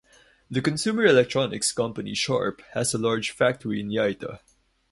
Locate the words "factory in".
3.29-3.91